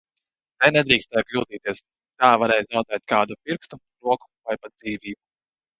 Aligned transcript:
Te 0.63 0.69
nedrīkstēja 0.77 1.25
kļūdīties, 1.33 1.81
tā 2.25 2.33
varēja 2.45 2.67
zaudēt 2.71 3.07
kādu 3.15 3.39
pirkstu, 3.45 3.81
roku 4.11 4.31
vai 4.49 4.61
pat 4.67 4.77
dzīvību. 4.79 5.21